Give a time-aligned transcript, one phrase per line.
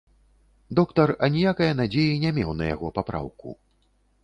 [0.79, 3.49] Доктар аніякае надзеі не меў на яго папраўку.